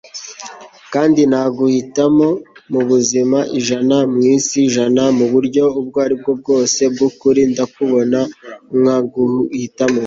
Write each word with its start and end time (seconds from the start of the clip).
kandi 0.93 1.21
naguhitamo; 1.31 2.27
mu 2.71 2.81
buzima 2.89 3.39
ijana, 3.59 3.97
mu 4.11 4.19
isi 4.35 4.55
ijana, 4.67 5.03
mu 5.17 5.25
buryo 5.33 5.63
ubwo 5.79 5.97
ari 6.05 6.15
bwo 6.21 6.31
bwose 6.39 6.81
bw'ukuri, 6.93 7.41
nakubona 7.55 8.19
nkaguhitamo 8.79 9.99